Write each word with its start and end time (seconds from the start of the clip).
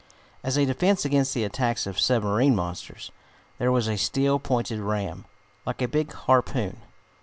As 0.43 0.57
a 0.57 0.65
defense 0.65 1.05
against 1.05 1.35
the 1.35 1.43
attacks 1.43 1.85
of 1.85 1.99
submarine 1.99 2.55
monsters 2.55 3.11
there 3.59 3.71
was 3.71 3.87
a 3.87 3.99
steel, 3.99 4.39
pointed 4.39 4.79
ram, 4.79 5.25
like 5.63 5.79
a 5.83 5.87
big 5.87 6.11
harpoon. 6.11 6.77